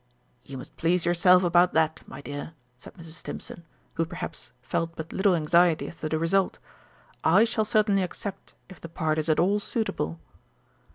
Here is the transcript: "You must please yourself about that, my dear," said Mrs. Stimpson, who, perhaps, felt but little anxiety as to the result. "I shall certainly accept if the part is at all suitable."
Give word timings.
"You 0.43 0.57
must 0.57 0.75
please 0.77 1.05
yourself 1.05 1.43
about 1.43 1.73
that, 1.73 2.01
my 2.07 2.21
dear," 2.21 2.53
said 2.79 2.95
Mrs. 2.95 3.11
Stimpson, 3.19 3.65
who, 3.93 4.03
perhaps, 4.07 4.51
felt 4.59 4.95
but 4.95 5.13
little 5.13 5.35
anxiety 5.35 5.87
as 5.89 5.97
to 5.97 6.09
the 6.09 6.17
result. 6.17 6.57
"I 7.23 7.43
shall 7.43 7.65
certainly 7.65 8.01
accept 8.01 8.55
if 8.67 8.81
the 8.81 8.89
part 8.89 9.19
is 9.19 9.29
at 9.29 9.39
all 9.39 9.59
suitable." 9.59 10.19